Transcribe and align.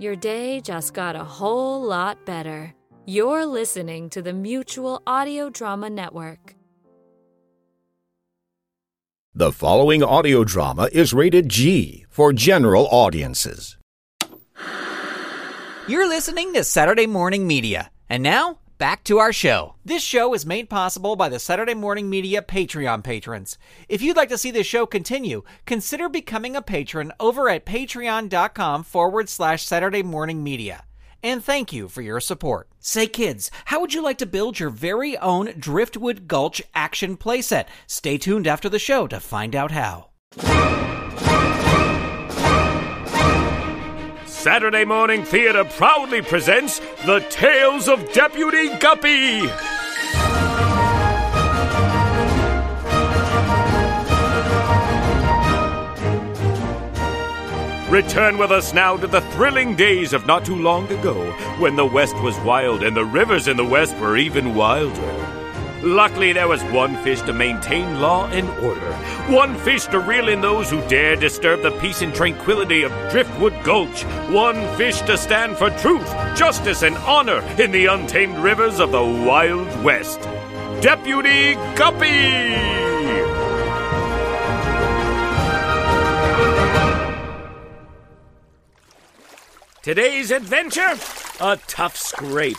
your 0.00 0.16
day 0.16 0.60
just 0.60 0.94
got 0.94 1.16
a 1.16 1.24
whole 1.24 1.82
lot 1.82 2.24
better. 2.24 2.74
You're 3.06 3.46
listening 3.46 4.10
to 4.10 4.22
the 4.22 4.32
Mutual 4.32 5.02
Audio 5.06 5.50
Drama 5.50 5.90
Network. 5.90 6.54
The 9.34 9.52
following 9.52 10.02
audio 10.02 10.42
drama 10.44 10.88
is 10.92 11.14
rated 11.14 11.48
G 11.48 12.06
for 12.08 12.32
general 12.32 12.88
audiences. 12.90 13.78
You're 15.86 16.08
listening 16.08 16.52
to 16.54 16.64
Saturday 16.64 17.06
Morning 17.06 17.46
Media. 17.46 17.90
And 18.10 18.22
now, 18.22 18.58
back 18.78 19.04
to 19.04 19.18
our 19.18 19.32
show. 19.32 19.74
This 19.84 20.02
show 20.02 20.32
is 20.34 20.46
made 20.46 20.70
possible 20.70 21.16
by 21.16 21.28
the 21.28 21.38
Saturday 21.38 21.74
Morning 21.74 22.08
Media 22.08 22.40
Patreon 22.40 23.04
patrons. 23.04 23.58
If 23.88 24.00
you'd 24.00 24.16
like 24.16 24.28
to 24.30 24.38
see 24.38 24.50
this 24.50 24.66
show 24.66 24.86
continue, 24.86 25.42
consider 25.66 26.08
becoming 26.08 26.56
a 26.56 26.62
patron 26.62 27.12
over 27.20 27.48
at 27.48 27.66
patreon.com 27.66 28.84
forward 28.84 29.28
slash 29.28 29.64
Saturday 29.64 30.02
Morning 30.02 30.42
Media. 30.42 30.84
And 31.22 31.42
thank 31.44 31.72
you 31.72 31.88
for 31.88 32.00
your 32.00 32.20
support. 32.20 32.68
Say, 32.78 33.08
kids, 33.08 33.50
how 33.66 33.80
would 33.80 33.92
you 33.92 34.02
like 34.02 34.18
to 34.18 34.26
build 34.26 34.60
your 34.60 34.70
very 34.70 35.18
own 35.18 35.52
Driftwood 35.58 36.28
Gulch 36.28 36.62
action 36.74 37.16
playset? 37.16 37.66
Stay 37.88 38.18
tuned 38.18 38.46
after 38.46 38.68
the 38.68 38.78
show 38.78 39.08
to 39.08 39.18
find 39.18 39.56
out 39.56 39.72
how. 39.72 40.10
Saturday 44.50 44.86
Morning 44.86 45.24
Theater 45.24 45.62
proudly 45.62 46.22
presents 46.22 46.80
The 47.04 47.20
Tales 47.28 47.86
of 47.86 48.10
Deputy 48.14 48.70
Guppy. 48.78 49.42
Return 57.90 58.38
with 58.38 58.50
us 58.50 58.72
now 58.72 58.96
to 58.96 59.06
the 59.06 59.20
thrilling 59.32 59.76
days 59.76 60.14
of 60.14 60.26
not 60.26 60.46
too 60.46 60.56
long 60.56 60.90
ago 60.90 61.30
when 61.58 61.76
the 61.76 61.84
West 61.84 62.16
was 62.22 62.38
wild 62.38 62.82
and 62.82 62.96
the 62.96 63.04
rivers 63.04 63.48
in 63.48 63.58
the 63.58 63.66
West 63.66 63.94
were 63.98 64.16
even 64.16 64.54
wilder. 64.54 65.37
Luckily, 65.82 66.32
there 66.32 66.48
was 66.48 66.62
one 66.64 66.96
fish 67.04 67.20
to 67.22 67.32
maintain 67.32 68.00
law 68.00 68.26
and 68.28 68.48
order, 68.64 68.92
one 69.32 69.56
fish 69.58 69.86
to 69.86 70.00
reel 70.00 70.28
in 70.28 70.40
those 70.40 70.68
who 70.68 70.80
dare 70.88 71.14
disturb 71.14 71.62
the 71.62 71.70
peace 71.80 72.02
and 72.02 72.12
tranquility 72.12 72.82
of 72.82 72.92
Driftwood 73.10 73.54
Gulch, 73.62 74.02
one 74.30 74.56
fish 74.76 75.00
to 75.02 75.16
stand 75.16 75.56
for 75.56 75.70
truth, 75.70 76.08
justice, 76.36 76.82
and 76.82 76.96
honor 76.98 77.40
in 77.62 77.70
the 77.70 77.86
untamed 77.86 78.36
rivers 78.38 78.80
of 78.80 78.90
the 78.90 79.02
Wild 79.02 79.68
West. 79.84 80.20
Deputy 80.80 81.54
Guppy! 81.76 82.78
Today's 89.82 90.32
adventure? 90.32 90.96
A 91.40 91.56
tough 91.68 91.96
scrape. 91.96 92.58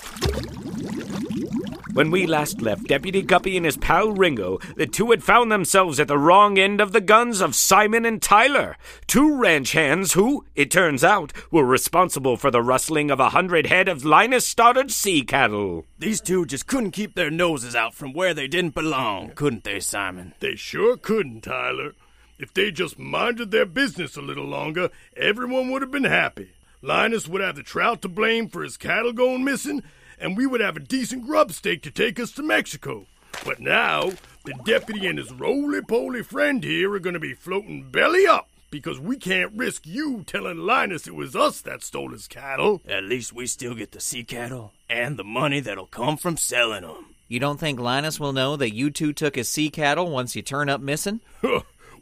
When 1.99 2.11
we 2.11 2.27
last 2.27 2.61
left 2.61 2.87
Deputy 2.87 3.21
Guppy 3.21 3.57
and 3.57 3.65
his 3.65 3.75
pal 3.75 4.13
Ringo, 4.13 4.59
the 4.77 4.87
two 4.87 5.11
had 5.11 5.21
found 5.21 5.51
themselves 5.51 5.99
at 5.99 6.07
the 6.07 6.17
wrong 6.17 6.57
end 6.57 6.79
of 6.79 6.93
the 6.93 7.01
guns 7.01 7.41
of 7.41 7.55
Simon 7.55 8.05
and 8.05 8.21
Tyler, 8.21 8.77
two 9.05 9.35
ranch 9.35 9.73
hands 9.73 10.13
who, 10.13 10.45
it 10.55 10.71
turns 10.71 11.03
out, 11.03 11.33
were 11.51 11.65
responsible 11.65 12.37
for 12.37 12.51
the 12.51 12.61
rustling 12.61 13.11
of 13.11 13.19
a 13.19 13.31
hundred 13.31 13.65
head 13.65 13.89
of 13.89 14.05
Linus 14.05 14.47
Stoddard's 14.47 14.95
sea 14.95 15.23
cattle. 15.23 15.83
These 15.97 16.21
two 16.21 16.45
just 16.45 16.67
couldn't 16.67 16.91
keep 16.91 17.15
their 17.15 17.29
noses 17.29 17.75
out 17.75 17.93
from 17.93 18.13
where 18.13 18.33
they 18.33 18.47
didn't 18.47 18.75
belong, 18.75 19.31
couldn't 19.31 19.65
they, 19.65 19.81
Simon? 19.81 20.33
They 20.39 20.55
sure 20.55 20.95
couldn't, 20.95 21.41
Tyler. 21.41 21.95
If 22.37 22.53
they 22.53 22.71
just 22.71 22.97
minded 22.97 23.51
their 23.51 23.65
business 23.65 24.15
a 24.15 24.21
little 24.21 24.45
longer, 24.45 24.89
everyone 25.17 25.69
would 25.69 25.81
have 25.81 25.91
been 25.91 26.05
happy. 26.05 26.51
Linus 26.81 27.27
would 27.27 27.41
have 27.41 27.57
the 27.57 27.63
trout 27.63 28.01
to 28.03 28.07
blame 28.07 28.47
for 28.47 28.63
his 28.63 28.77
cattle 28.77 29.11
going 29.11 29.43
missing, 29.43 29.83
and 30.19 30.35
we 30.35 30.45
would 30.45 30.61
have 30.61 30.77
a 30.77 30.81
decent 30.81 31.25
grub 31.25 31.51
stake 31.51 31.81
to 31.83 31.91
take 31.91 32.19
us 32.19 32.31
to 32.33 32.43
Mexico. 32.43 33.05
But 33.45 33.59
now, 33.59 34.11
the 34.45 34.53
deputy 34.65 35.07
and 35.07 35.17
his 35.17 35.31
roly 35.31 35.81
poly 35.81 36.23
friend 36.23 36.63
here 36.63 36.93
are 36.93 36.99
going 36.99 37.13
to 37.13 37.19
be 37.19 37.33
floating 37.33 37.89
belly 37.89 38.27
up 38.27 38.49
because 38.71 38.99
we 38.99 39.17
can't 39.17 39.53
risk 39.53 39.85
you 39.85 40.23
telling 40.25 40.57
Linus 40.57 41.07
it 41.07 41.15
was 41.15 41.35
us 41.35 41.61
that 41.61 41.83
stole 41.83 42.11
his 42.11 42.27
cattle. 42.27 42.81
At 42.87 43.03
least 43.03 43.33
we 43.33 43.47
still 43.47 43.75
get 43.75 43.91
the 43.91 43.99
sea 43.99 44.23
cattle 44.23 44.73
and 44.89 45.17
the 45.17 45.23
money 45.23 45.59
that'll 45.59 45.87
come 45.87 46.17
from 46.17 46.37
selling 46.37 46.83
them. 46.83 47.15
You 47.27 47.39
don't 47.39 47.59
think 47.59 47.79
Linus 47.79 48.19
will 48.19 48.33
know 48.33 48.55
that 48.55 48.73
you 48.73 48.89
two 48.89 49.13
took 49.13 49.35
his 49.35 49.49
sea 49.49 49.69
cattle 49.69 50.09
once 50.09 50.35
you 50.35 50.41
turn 50.41 50.69
up 50.69 50.81
missing? 50.81 51.21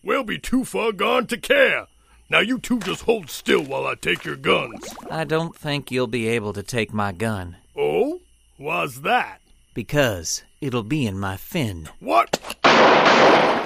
we'll 0.03 0.23
be 0.23 0.39
too 0.39 0.63
far 0.63 0.91
gone 0.91 1.27
to 1.27 1.37
care. 1.37 1.87
Now 2.29 2.39
you 2.39 2.59
two 2.59 2.79
just 2.79 3.03
hold 3.03 3.29
still 3.29 3.63
while 3.63 3.85
I 3.87 3.95
take 3.95 4.25
your 4.25 4.35
guns. 4.35 4.93
I 5.09 5.23
don't 5.23 5.55
think 5.55 5.91
you'll 5.91 6.07
be 6.07 6.27
able 6.27 6.53
to 6.53 6.63
take 6.63 6.93
my 6.93 7.11
gun. 7.11 7.57
Oh? 7.77 8.21
Why's 8.57 9.01
that? 9.01 9.39
Because 9.75 10.43
it'll 10.61 10.81
be 10.81 11.05
in 11.05 11.19
my 11.19 11.37
fin. 11.37 11.89
What? 11.99 12.57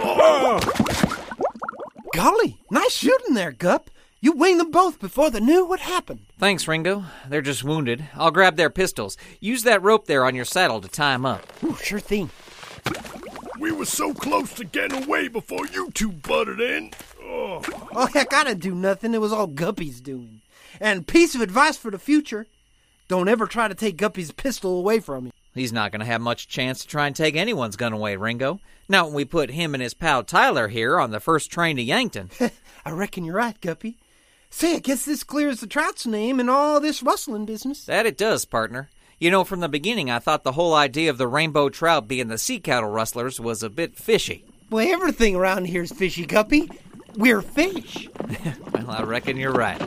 Oh. 0.03 0.59
Golly, 2.13 2.59
nice 2.69 2.91
shooting 2.91 3.35
there, 3.35 3.53
Gup. 3.53 3.89
You 4.19 4.33
winged 4.33 4.59
them 4.59 4.69
both 4.69 4.99
before 4.99 5.31
they 5.31 5.39
knew 5.39 5.63
what 5.63 5.79
happened. 5.79 6.25
Thanks, 6.37 6.67
Ringo. 6.67 7.05
They're 7.27 7.41
just 7.41 7.63
wounded. 7.63 8.05
I'll 8.15 8.31
grab 8.31 8.57
their 8.57 8.69
pistols. 8.69 9.15
Use 9.39 9.63
that 9.63 9.81
rope 9.81 10.07
there 10.07 10.25
on 10.25 10.35
your 10.35 10.45
saddle 10.45 10.81
to 10.81 10.89
tie 10.89 11.13
'em 11.13 11.25
up. 11.25 11.41
Ooh, 11.63 11.77
sure 11.77 12.01
thing. 12.01 12.29
We 13.59 13.71
were 13.71 13.85
so 13.85 14.13
close 14.13 14.53
to 14.55 14.65
getting 14.65 15.05
away 15.05 15.29
before 15.29 15.65
you 15.67 15.89
two 15.91 16.11
butted 16.11 16.59
in. 16.59 16.91
Oh. 17.23 17.61
oh, 17.95 18.07
heck, 18.07 18.33
I 18.33 18.43
didn't 18.43 18.61
do 18.61 18.75
nothing. 18.75 19.13
It 19.13 19.21
was 19.21 19.31
all 19.31 19.47
Guppy's 19.47 20.01
doing. 20.01 20.41
And 20.81 21.07
piece 21.07 21.33
of 21.33 21.41
advice 21.41 21.77
for 21.77 21.91
the 21.91 21.99
future 21.99 22.47
don't 23.11 23.27
ever 23.27 23.45
try 23.45 23.67
to 23.67 23.75
take 23.75 23.97
Guppy's 23.97 24.31
pistol 24.31 24.79
away 24.79 25.01
from 25.01 25.25
him. 25.25 25.33
He's 25.53 25.73
not 25.73 25.91
going 25.91 25.99
to 25.99 26.05
have 26.05 26.21
much 26.21 26.47
chance 26.47 26.79
to 26.79 26.87
try 26.87 27.07
and 27.07 27.13
take 27.13 27.35
anyone's 27.35 27.75
gun 27.75 27.91
away, 27.91 28.15
Ringo. 28.15 28.61
Not 28.87 29.07
when 29.07 29.15
we 29.15 29.25
put 29.25 29.51
him 29.51 29.73
and 29.73 29.83
his 29.83 29.93
pal 29.93 30.23
Tyler 30.23 30.69
here 30.69 30.97
on 30.97 31.11
the 31.11 31.19
first 31.19 31.51
train 31.51 31.75
to 31.75 31.81
Yankton. 31.81 32.29
I 32.85 32.91
reckon 32.91 33.25
you're 33.25 33.35
right, 33.35 33.59
Guppy. 33.59 33.97
Say, 34.49 34.77
I 34.77 34.79
guess 34.79 35.03
this 35.03 35.25
clears 35.25 35.59
the 35.59 35.67
trout's 35.67 36.05
name 36.05 36.39
and 36.39 36.49
all 36.49 36.79
this 36.79 37.03
rustling 37.03 37.45
business. 37.45 37.83
That 37.83 38.05
it 38.05 38.17
does, 38.17 38.45
partner. 38.45 38.89
You 39.19 39.29
know, 39.29 39.43
from 39.43 39.59
the 39.59 39.67
beginning, 39.67 40.09
I 40.09 40.19
thought 40.19 40.43
the 40.43 40.53
whole 40.53 40.73
idea 40.73 41.09
of 41.09 41.17
the 41.17 41.27
rainbow 41.27 41.67
trout 41.67 42.07
being 42.07 42.29
the 42.29 42.37
sea 42.37 42.61
cattle 42.61 42.89
rustlers 42.89 43.41
was 43.41 43.61
a 43.61 43.69
bit 43.69 43.97
fishy. 43.97 44.45
Well, 44.69 44.89
everything 44.89 45.35
around 45.35 45.65
here's 45.65 45.91
fishy, 45.91 46.25
Guppy. 46.25 46.71
We're 47.17 47.41
fish. 47.41 48.07
well, 48.73 48.89
I 48.89 49.03
reckon 49.03 49.35
you're 49.35 49.51
right. 49.51 49.81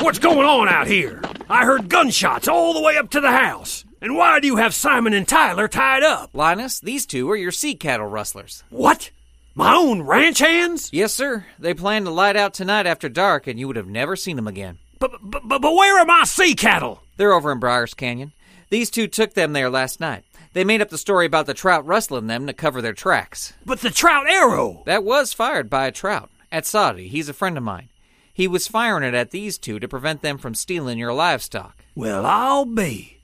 What's 0.00 0.18
going 0.18 0.44
on 0.44 0.68
out 0.68 0.88
here? 0.88 1.22
I 1.48 1.66
heard 1.66 1.90
gunshots 1.90 2.48
all 2.48 2.72
the 2.72 2.80
way 2.80 2.96
up 2.96 3.10
to 3.10 3.20
the 3.20 3.30
house. 3.30 3.84
And 4.00 4.16
why 4.16 4.40
do 4.40 4.46
you 4.46 4.56
have 4.56 4.74
Simon 4.74 5.12
and 5.12 5.28
Tyler 5.28 5.68
tied 5.68 6.02
up? 6.02 6.30
Linus, 6.32 6.80
these 6.80 7.04
two 7.04 7.30
are 7.30 7.36
your 7.36 7.50
sea 7.50 7.74
cattle 7.74 8.06
rustlers. 8.06 8.64
What? 8.70 9.10
My 9.54 9.74
own 9.74 10.02
ranch 10.02 10.38
hands? 10.38 10.90
Yes, 10.92 11.12
sir. 11.12 11.46
They 11.58 11.74
plan 11.74 12.04
to 12.04 12.10
light 12.10 12.36
out 12.36 12.54
tonight 12.54 12.86
after 12.86 13.08
dark, 13.08 13.46
and 13.46 13.58
you 13.58 13.66
would 13.66 13.76
have 13.76 13.86
never 13.86 14.16
seen 14.16 14.36
them 14.36 14.48
again. 14.48 14.78
But, 14.98 15.12
but, 15.22 15.46
but, 15.46 15.60
where 15.62 15.98
are 15.98 16.06
my 16.06 16.24
sea 16.24 16.54
cattle? 16.54 17.02
They're 17.18 17.32
over 17.34 17.52
in 17.52 17.58
Briars 17.58 17.94
Canyon. 17.94 18.32
These 18.70 18.90
two 18.90 19.06
took 19.06 19.34
them 19.34 19.52
there 19.52 19.70
last 19.70 20.00
night. 20.00 20.24
They 20.54 20.64
made 20.64 20.80
up 20.80 20.88
the 20.88 20.98
story 20.98 21.26
about 21.26 21.46
the 21.46 21.54
trout 21.54 21.84
rustling 21.86 22.26
them 22.26 22.46
to 22.46 22.52
cover 22.52 22.80
their 22.80 22.94
tracks. 22.94 23.52
But 23.66 23.80
the 23.80 23.90
trout 23.90 24.26
arrow! 24.28 24.82
That 24.86 25.04
was 25.04 25.32
fired 25.32 25.68
by 25.68 25.86
a 25.86 25.92
trout. 25.92 26.30
At 26.50 26.64
Saudi. 26.66 27.08
He's 27.08 27.28
a 27.28 27.34
friend 27.34 27.56
of 27.56 27.64
mine. 27.64 27.88
He 28.34 28.48
was 28.48 28.66
firing 28.66 29.04
it 29.04 29.14
at 29.14 29.30
these 29.30 29.56
two 29.58 29.78
to 29.78 29.86
prevent 29.88 30.20
them 30.20 30.38
from 30.38 30.56
stealing 30.56 30.98
your 30.98 31.14
livestock. 31.14 31.84
Well, 31.94 32.26
I'll 32.26 32.64
be. 32.64 33.18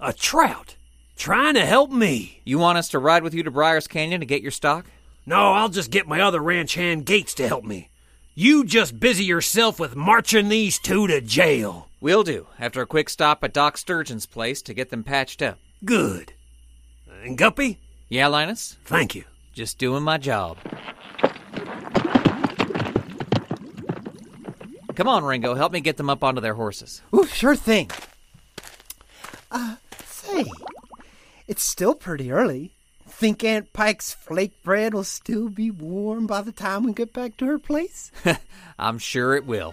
A 0.00 0.12
trout. 0.12 0.74
Trying 1.16 1.54
to 1.54 1.64
help 1.64 1.92
me. 1.92 2.40
You 2.44 2.58
want 2.58 2.76
us 2.76 2.88
to 2.88 2.98
ride 2.98 3.22
with 3.22 3.34
you 3.34 3.44
to 3.44 3.52
Briars 3.52 3.86
Canyon 3.86 4.18
to 4.20 4.26
get 4.26 4.42
your 4.42 4.50
stock? 4.50 4.86
No, 5.24 5.52
I'll 5.52 5.68
just 5.68 5.92
get 5.92 6.08
my 6.08 6.20
other 6.20 6.40
ranch 6.40 6.74
hand 6.74 7.06
Gates 7.06 7.34
to 7.34 7.46
help 7.46 7.64
me. 7.64 7.88
You 8.34 8.64
just 8.64 8.98
busy 8.98 9.24
yourself 9.24 9.78
with 9.78 9.94
marching 9.94 10.48
these 10.48 10.78
two 10.80 11.06
to 11.06 11.20
jail. 11.20 11.88
Will 12.00 12.24
do, 12.24 12.48
after 12.58 12.82
a 12.82 12.86
quick 12.86 13.08
stop 13.08 13.44
at 13.44 13.52
Doc 13.52 13.76
Sturgeon's 13.76 14.26
place 14.26 14.60
to 14.62 14.74
get 14.74 14.90
them 14.90 15.04
patched 15.04 15.40
up. 15.40 15.58
Good. 15.84 16.32
And 17.22 17.38
Guppy? 17.38 17.78
Yeah, 18.08 18.26
Linus? 18.26 18.76
Thank 18.84 19.14
you. 19.14 19.24
Just 19.52 19.78
doing 19.78 20.02
my 20.02 20.18
job. 20.18 20.56
Come 24.98 25.06
on, 25.06 25.22
Ringo, 25.22 25.54
help 25.54 25.70
me 25.70 25.78
get 25.78 25.96
them 25.96 26.10
up 26.10 26.24
onto 26.24 26.40
their 26.40 26.54
horses. 26.54 27.02
Ooh, 27.14 27.24
sure 27.24 27.54
thing. 27.54 27.88
Uh, 29.48 29.76
say, 30.04 30.44
it's 31.46 31.62
still 31.62 31.94
pretty 31.94 32.32
early. 32.32 32.72
Think 33.06 33.44
Aunt 33.44 33.72
Pike's 33.72 34.12
flake 34.12 34.60
bread 34.64 34.94
will 34.94 35.04
still 35.04 35.50
be 35.50 35.70
warm 35.70 36.26
by 36.26 36.42
the 36.42 36.50
time 36.50 36.82
we 36.82 36.92
get 36.92 37.12
back 37.12 37.36
to 37.36 37.46
her 37.46 37.60
place? 37.60 38.10
I'm 38.80 38.98
sure 38.98 39.36
it 39.36 39.46
will. 39.46 39.72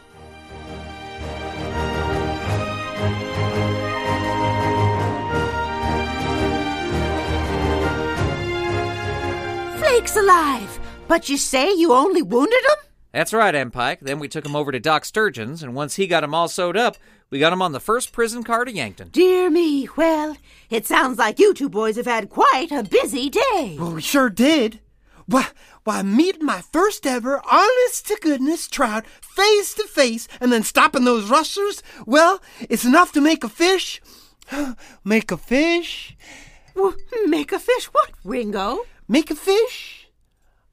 Flake's 9.79 10.15
alive, 10.15 10.79
but 11.07 11.29
you 11.29 11.37
say 11.39 11.73
you 11.73 11.93
only 11.93 12.21
wounded 12.21 12.59
him? 12.59 12.85
That's 13.15 13.31
right, 13.31 13.55
M. 13.55 13.71
Pike. 13.71 14.01
Then 14.01 14.19
we 14.19 14.27
took 14.27 14.45
him 14.45 14.57
over 14.57 14.73
to 14.73 14.79
Doc 14.79 15.05
Sturgeon's, 15.05 15.63
and 15.63 15.73
once 15.73 15.95
he 15.95 16.05
got 16.05 16.25
him 16.25 16.33
all 16.33 16.49
sewed 16.49 16.75
up, 16.75 16.97
we 17.29 17.39
got 17.39 17.53
him 17.53 17.61
on 17.61 17.71
the 17.71 17.79
first 17.79 18.11
prison 18.11 18.43
car 18.43 18.65
to 18.65 18.73
Yankton. 18.73 19.07
Dear 19.07 19.49
me, 19.49 19.87
well, 19.95 20.35
it 20.69 20.85
sounds 20.85 21.17
like 21.17 21.39
you 21.39 21.53
two 21.53 21.69
boys 21.69 21.95
have 21.95 22.07
had 22.07 22.29
quite 22.29 22.73
a 22.73 22.83
busy 22.83 23.29
day. 23.29 23.77
Well, 23.79 23.93
we 23.93 24.01
sure 24.01 24.29
did. 24.29 24.81
Why, 25.27 25.47
why, 25.85 26.01
meeting 26.03 26.45
my 26.45 26.59
first 26.59 27.07
ever 27.07 27.41
honest 27.49 28.05
to 28.07 28.19
goodness 28.21 28.67
trout 28.67 29.05
face 29.07 29.73
to 29.75 29.83
face 29.87 30.27
and 30.41 30.51
then 30.51 30.63
stopping 30.63 31.05
those 31.05 31.29
rustlers, 31.29 31.81
well, 32.05 32.41
it's 32.69 32.83
enough 32.83 33.13
to 33.13 33.21
make 33.21 33.45
a 33.45 33.49
fish. 33.49 34.01
make 35.05 35.31
a 35.31 35.37
fish. 35.37 36.17
Well, 36.75 36.93
make 37.27 37.53
a 37.53 37.59
fish 37.59 37.85
what, 37.85 38.11
Ringo? 38.25 38.79
Make 39.07 39.31
a 39.31 39.35
fish. 39.35 40.04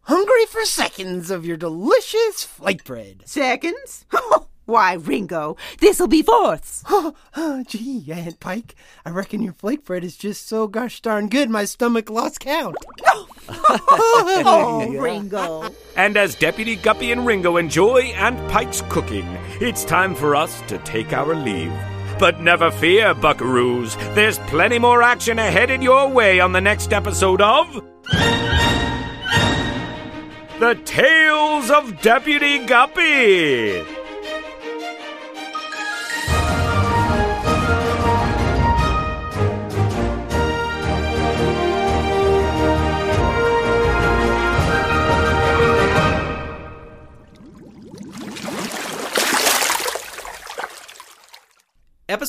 Hungry 0.05 0.47
for 0.47 0.65
seconds 0.65 1.31
of 1.31 1.47
your 1.47 1.57
delicious 1.57 2.43
flake 2.43 2.85
bread. 2.85 3.23
Seconds? 3.25 4.05
Why, 4.65 4.95
Ringo, 4.95 5.57
this'll 5.81 6.09
be 6.09 6.23
fourths. 6.23 6.85
Oh, 7.35 7.65
gee, 7.67 8.05
Aunt 8.13 8.39
Pike, 8.41 8.75
I 9.05 9.11
reckon 9.11 9.43
your 9.43 9.53
flake 9.53 9.85
bread 9.85 10.05
is 10.05 10.17
just 10.17 10.47
so 10.47 10.67
gosh 10.67 11.01
darn 11.01 11.29
good 11.29 11.51
my 11.51 11.65
stomach 11.65 12.11
lost 12.11 12.41
count. 12.41 12.77
oh, 13.49 14.87
Ringo. 14.99 15.71
And 15.97 16.17
as 16.17 16.35
Deputy 16.35 16.77
Guppy 16.77 17.11
and 17.13 17.27
Ringo 17.27 17.57
enjoy 17.57 18.03
Aunt 18.15 18.51
Pike's 18.51 18.83
cooking, 18.89 19.27
it's 19.61 19.85
time 19.85 20.15
for 20.15 20.37
us 20.37 20.61
to 20.69 20.79
take 20.79 21.13
our 21.13 21.35
leave. 21.35 21.73
But 22.19 22.41
never 22.41 22.71
fear, 22.71 23.15
buckaroos. 23.15 23.97
There's 24.15 24.39
plenty 24.41 24.79
more 24.79 25.03
action 25.03 25.39
ahead 25.39 25.71
in 25.71 25.83
your 25.83 26.09
way 26.09 26.41
on 26.41 26.53
the 26.53 26.61
next 26.61 26.93
episode 26.93 27.41
of. 27.41 27.92
The 30.63 30.77
Tales 30.85 31.73
of 31.73 32.01
Deputy 32.03 32.65
Guppy! 32.65 33.85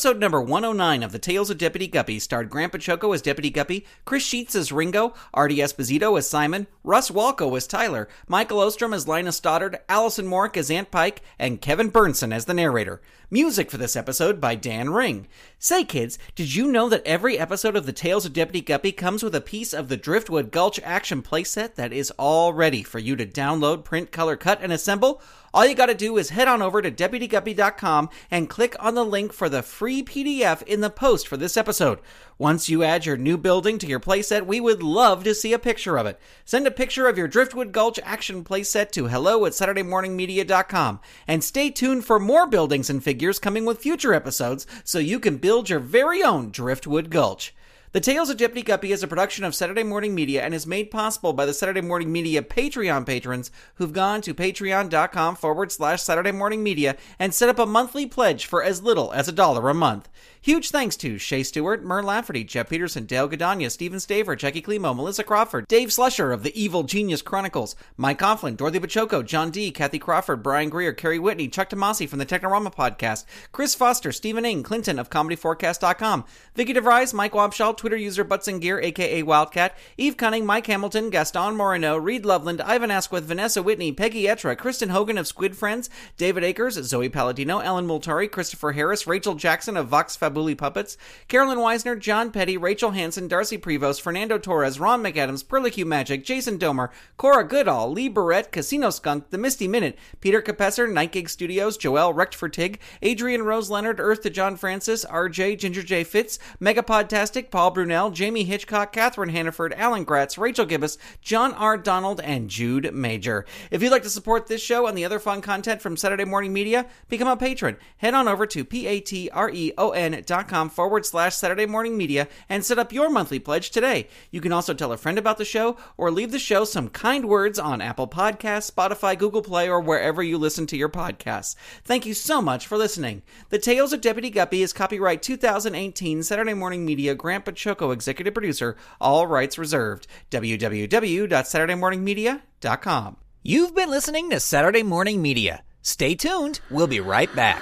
Episode 0.03 0.19
number 0.19 0.41
109 0.41 1.01
of 1.01 1.13
The 1.13 1.17
Tales 1.17 1.49
of 1.49 1.57
Deputy 1.57 1.87
Guppy 1.87 2.19
starred 2.19 2.49
Grant 2.49 2.73
Baciocco 2.73 3.15
as 3.15 3.21
Deputy 3.21 3.49
Guppy, 3.49 3.85
Chris 4.03 4.21
Sheets 4.21 4.53
as 4.53 4.69
Ringo, 4.69 5.13
Artie 5.33 5.59
Esposito 5.59 6.17
as 6.17 6.29
Simon, 6.29 6.67
Russ 6.83 7.09
Walco 7.09 7.55
as 7.55 7.65
Tyler, 7.65 8.09
Michael 8.27 8.59
Ostrom 8.59 8.93
as 8.93 9.07
Linus 9.07 9.37
Stoddard, 9.37 9.79
Allison 9.87 10.27
Morrick 10.27 10.57
as 10.57 10.69
Aunt 10.69 10.91
Pike, 10.91 11.21
and 11.39 11.61
Kevin 11.61 11.89
Burnson 11.89 12.33
as 12.33 12.43
the 12.43 12.53
narrator. 12.53 13.01
Music 13.31 13.71
for 13.71 13.77
this 13.77 13.95
episode 13.95 14.41
by 14.41 14.55
Dan 14.55 14.89
Ring. 14.89 15.25
Say, 15.57 15.85
kids, 15.85 16.19
did 16.35 16.53
you 16.53 16.67
know 16.67 16.89
that 16.89 17.07
every 17.07 17.39
episode 17.39 17.77
of 17.77 17.85
The 17.85 17.93
Tales 17.93 18.25
of 18.25 18.33
Deputy 18.33 18.59
Guppy 18.59 18.91
comes 18.91 19.23
with 19.23 19.33
a 19.33 19.39
piece 19.39 19.73
of 19.73 19.87
the 19.87 19.95
Driftwood 19.95 20.51
Gulch 20.51 20.81
action 20.83 21.21
playset 21.21 21.75
that 21.75 21.93
is 21.93 22.11
all 22.19 22.51
ready 22.51 22.83
for 22.83 22.99
you 22.99 23.15
to 23.15 23.25
download, 23.25 23.85
print, 23.85 24.11
color, 24.11 24.35
cut, 24.35 24.59
and 24.61 24.73
assemble? 24.73 25.21
All 25.53 25.67
you 25.67 25.75
got 25.75 25.85
to 25.85 25.93
do 25.93 26.17
is 26.17 26.31
head 26.31 26.47
on 26.47 26.63
over 26.63 26.81
to 26.81 26.89
deputyguppy.com 26.89 28.09
and 28.31 28.49
click 28.49 28.75
on 28.79 28.95
the 28.95 29.05
link 29.05 29.31
for 29.31 29.49
the 29.49 29.61
free 29.61 30.01
PDF 30.01 30.63
in 30.63 30.81
the 30.81 30.89
post 30.89 31.27
for 31.27 31.37
this 31.37 31.55
episode. 31.55 31.99
Once 32.39 32.69
you 32.69 32.81
add 32.81 33.05
your 33.05 33.17
new 33.17 33.37
building 33.37 33.77
to 33.77 33.85
your 33.85 33.99
playset, 33.99 34.47
we 34.47 34.59
would 34.59 34.81
love 34.81 35.23
to 35.23 35.35
see 35.35 35.53
a 35.53 35.59
picture 35.59 35.95
of 35.95 36.07
it. 36.07 36.19
Send 36.43 36.65
a 36.65 36.71
picture 36.71 37.07
of 37.07 37.19
your 37.19 37.27
Driftwood 37.27 37.71
Gulch 37.71 37.99
action 38.03 38.43
playset 38.43 38.89
to 38.91 39.09
hello 39.09 39.45
at 39.45 39.51
SaturdayMorningMedia.com. 39.51 40.99
And 41.27 41.43
stay 41.43 41.69
tuned 41.69 42.03
for 42.03 42.19
more 42.19 42.47
buildings 42.47 42.89
and 42.89 43.03
figures 43.03 43.37
coming 43.37 43.63
with 43.63 43.77
future 43.77 44.15
episodes 44.15 44.65
so 44.83 44.97
you 44.97 45.19
can 45.19 45.37
build 45.37 45.69
your 45.69 45.79
very 45.79 46.23
own 46.23 46.49
Driftwood 46.49 47.11
Gulch. 47.11 47.53
The 47.93 48.01
Tales 48.01 48.31
of 48.31 48.37
Deputy 48.37 48.63
Guppy 48.63 48.91
is 48.91 49.03
a 49.03 49.07
production 49.07 49.43
of 49.43 49.53
Saturday 49.53 49.83
Morning 49.83 50.15
Media 50.15 50.41
and 50.41 50.55
is 50.55 50.65
made 50.65 50.89
possible 50.89 51.31
by 51.31 51.45
the 51.45 51.53
Saturday 51.53 51.81
Morning 51.81 52.11
Media 52.11 52.41
Patreon 52.41 53.05
patrons 53.05 53.51
who've 53.75 53.93
gone 53.93 54.19
to 54.23 54.33
patreon.com 54.33 55.35
forward 55.35 55.71
slash 55.71 56.01
Saturday 56.01 56.31
Morning 56.31 56.63
Media 56.63 56.97
and 57.19 57.35
set 57.35 57.49
up 57.49 57.59
a 57.59 57.67
monthly 57.67 58.07
pledge 58.07 58.47
for 58.47 58.63
as 58.63 58.81
little 58.81 59.13
as 59.13 59.27
a 59.27 59.31
dollar 59.31 59.69
a 59.69 59.75
month. 59.75 60.09
Huge 60.41 60.71
thanks 60.71 60.97
to 60.97 61.17
Shay 61.19 61.41
Stewart, 61.43 61.85
Mur 61.85 62.01
Lafferty, 62.03 62.43
Jeff 62.43 62.67
Peterson, 62.67 63.05
Dale 63.05 63.29
Gadania, 63.29 63.71
Stephen 63.71 63.99
Staver, 63.99 64.37
Jackie 64.37 64.61
Klimo, 64.61 64.93
Melissa 64.93 65.23
Crawford, 65.23 65.67
Dave 65.69 65.87
Slusher 65.87 66.33
of 66.33 66.43
the 66.43 66.59
Evil 66.59 66.83
Genius 66.83 67.21
Chronicles, 67.21 67.77
Mike 67.95 68.19
Coughlin, 68.19 68.57
Dorothy 68.57 68.79
Baciocco, 68.79 69.25
John 69.25 69.51
D., 69.51 69.71
Kathy 69.71 69.99
Crawford, 69.99 70.43
Brian 70.43 70.67
Greer, 70.67 70.91
Kerry 70.91 71.17
Whitney, 71.17 71.47
Chuck 71.47 71.69
Tomasi 71.69 72.09
from 72.09 72.19
the 72.19 72.25
Technorama 72.25 72.73
podcast, 72.73 73.23
Chris 73.53 73.73
Foster, 73.73 74.11
Stephen 74.11 74.43
Ing, 74.43 74.63
Clinton 74.63 74.99
of 74.99 75.09
ComedyForecast.com, 75.09 76.25
Vicky 76.55 76.73
DeVries, 76.73 77.13
Mike 77.13 77.31
Wabshall, 77.31 77.77
Twitter 77.83 77.97
user 77.97 78.25
and 78.47 78.61
Gear, 78.61 78.79
aka 78.79 79.23
Wildcat, 79.23 79.77
Eve 79.97 80.15
Cunning, 80.15 80.45
Mike 80.45 80.67
Hamilton, 80.67 81.09
Gaston 81.09 81.57
Moreno, 81.57 81.97
Reed 81.97 82.25
Loveland, 82.25 82.61
Ivan 82.61 82.89
Asquith, 82.89 83.25
Vanessa 83.25 83.61
Whitney, 83.61 83.91
Peggy 83.91 84.23
Etra, 84.23 84.57
Kristen 84.57 84.87
Hogan 84.87 85.17
of 85.17 85.27
Squid 85.27 85.57
Friends, 85.57 85.89
David 86.15 86.45
Akers, 86.45 86.75
Zoe 86.75 87.09
Palladino, 87.09 87.59
Ellen 87.59 87.85
Multari, 87.85 88.31
Christopher 88.31 88.71
Harris, 88.71 89.05
Rachel 89.05 89.35
Jackson 89.35 89.75
of 89.75 89.89
Vox 89.89 90.15
Fabuli 90.15 90.57
Puppets, 90.57 90.95
Carolyn 91.27 91.57
Weisner, 91.57 91.99
John 91.99 92.31
Petty, 92.31 92.55
Rachel 92.55 92.91
Hansen, 92.91 93.27
Darcy 93.27 93.57
Prevost, 93.57 93.99
Fernando 93.99 94.37
Torres, 94.37 94.79
Ron 94.79 95.03
McAdams, 95.03 95.43
Perlicue 95.43 95.85
Magic, 95.85 96.23
Jason 96.23 96.57
Domer, 96.57 96.89
Cora 97.17 97.45
Goodall, 97.45 97.91
Lee 97.91 98.07
Barrett, 98.07 98.53
Casino 98.53 98.91
Skunk, 98.91 99.29
The 99.29 99.37
Misty 99.37 99.67
Minute, 99.67 99.99
Peter 100.21 100.41
Capesser, 100.41 100.89
Night 100.89 101.11
Gig 101.11 101.27
Studios, 101.27 101.75
Joel 101.75 102.13
Recht 102.13 102.39
Tig, 102.53 102.79
Adrian 103.01 103.43
Rose 103.43 103.69
Leonard, 103.69 103.99
Earth 103.99 104.21
to 104.21 104.29
John 104.29 104.55
Francis, 104.55 105.03
RJ, 105.03 105.59
Ginger 105.59 105.83
J 105.83 106.05
Fitz, 106.05 106.39
Megapodtastic, 106.61 107.51
Paul 107.51 107.72
Brunel, 107.73 108.11
Jamie 108.11 108.43
Hitchcock, 108.43 108.93
Catherine 108.93 109.29
Hannaford, 109.29 109.73
Alan 109.73 110.03
Gratz, 110.03 110.37
Rachel 110.37 110.65
Gibbous, 110.65 110.97
John 111.21 111.53
R. 111.53 111.77
Donald, 111.77 112.21
and 112.21 112.49
Jude 112.49 112.93
Major. 112.93 113.45
If 113.71 113.81
you'd 113.81 113.91
like 113.91 114.03
to 114.03 114.09
support 114.09 114.47
this 114.47 114.61
show 114.61 114.87
and 114.87 114.97
the 114.97 115.05
other 115.05 115.19
fun 115.19 115.41
content 115.41 115.81
from 115.81 115.97
Saturday 115.97 116.25
Morning 116.25 116.53
Media, 116.53 116.85
become 117.09 117.27
a 117.27 117.35
patron. 117.35 117.77
Head 117.97 118.13
on 118.13 118.27
over 118.27 118.45
to 118.47 118.63
patreon.com 118.63 120.69
forward 120.69 121.05
slash 121.05 121.35
Saturday 121.35 121.65
Morning 121.65 121.97
Media 121.97 122.27
and 122.47 122.63
set 122.63 122.79
up 122.79 122.93
your 122.93 123.09
monthly 123.09 123.39
pledge 123.39 123.71
today. 123.71 124.07
You 124.31 124.41
can 124.41 124.51
also 124.51 124.73
tell 124.73 124.91
a 124.91 124.97
friend 124.97 125.17
about 125.17 125.37
the 125.37 125.45
show 125.45 125.77
or 125.97 126.11
leave 126.11 126.31
the 126.31 126.39
show 126.39 126.65
some 126.65 126.89
kind 126.89 127.25
words 127.25 127.59
on 127.59 127.81
Apple 127.81 128.07
Podcasts, 128.07 128.71
Spotify, 128.71 129.17
Google 129.17 129.41
Play, 129.41 129.69
or 129.69 129.79
wherever 129.79 130.21
you 130.21 130.37
listen 130.37 130.67
to 130.67 130.77
your 130.77 130.89
podcasts. 130.89 131.55
Thank 131.83 132.05
you 132.05 132.13
so 132.13 132.41
much 132.41 132.67
for 132.67 132.77
listening. 132.77 133.23
The 133.49 133.59
Tales 133.59 133.93
of 133.93 134.01
Deputy 134.01 134.29
Guppy 134.29 134.61
is 134.61 134.73
copyright 134.73 135.21
2018 135.21 136.23
Saturday 136.23 136.53
Morning 136.53 136.85
Media 136.85 137.15
Grant 137.15 137.45
Baciocco 137.63 137.93
executive 137.93 138.33
producer, 138.33 138.75
all 138.99 139.27
rights 139.27 139.57
reserved. 139.57 140.07
www.saturdaymorningmedia.com. 140.31 143.17
You've 143.41 143.75
been 143.75 143.89
listening 143.89 144.29
to 144.29 144.39
Saturday 144.39 144.83
Morning 144.83 145.21
Media. 145.21 145.63
Stay 145.81 146.15
tuned. 146.15 146.61
We'll 146.69 146.87
be 146.87 147.01
right 147.01 147.33
back. 147.35 147.61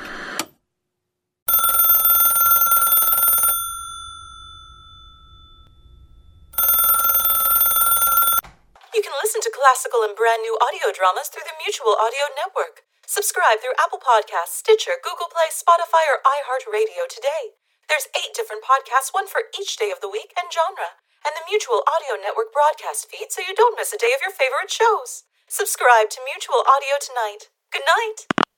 You 8.93 9.01
can 9.01 9.13
listen 9.24 9.41
to 9.41 9.50
classical 9.50 10.03
and 10.03 10.15
brand 10.15 10.43
new 10.43 10.55
audio 10.62 10.91
dramas 10.93 11.29
through 11.34 11.46
the 11.46 11.53
Mutual 11.65 11.96
Audio 11.98 12.29
Network. 12.38 12.84
Subscribe 13.08 13.60
through 13.60 13.74
Apple 13.81 14.00
Podcasts, 14.00 14.60
Stitcher, 14.62 15.01
Google 15.03 15.27
Play, 15.34 15.50
Spotify, 15.50 16.05
or 16.13 16.22
iHeartRadio 16.22 17.08
today. 17.10 17.58
There's 17.89 18.11
eight 18.17 18.33
different 18.35 18.63
podcasts, 18.63 19.13
one 19.13 19.27
for 19.27 19.50
each 19.55 19.77
day 19.77 19.91
of 19.91 20.01
the 20.01 20.11
week 20.11 20.33
and 20.38 20.51
genre, 20.51 21.00
and 21.25 21.33
the 21.38 21.47
Mutual 21.50 21.85
Audio 21.88 22.19
Network 22.19 22.51
broadcast 22.51 23.07
feed 23.09 23.31
so 23.31 23.41
you 23.41 23.55
don't 23.55 23.77
miss 23.77 23.93
a 23.93 24.01
day 24.01 24.11
of 24.15 24.21
your 24.21 24.33
favorite 24.33 24.71
shows. 24.71 25.23
Subscribe 25.47 26.09
to 26.11 26.23
Mutual 26.23 26.63
Audio 26.63 26.95
tonight. 27.01 27.51
Good 27.71 27.88
night. 27.88 28.50